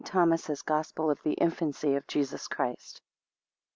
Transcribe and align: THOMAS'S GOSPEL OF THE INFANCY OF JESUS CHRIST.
THOMAS'S 0.03 0.63
GOSPEL 0.63 1.11
OF 1.11 1.21
THE 1.21 1.33
INFANCY 1.33 1.93
OF 1.93 2.07
JESUS 2.07 2.47
CHRIST. 2.47 3.03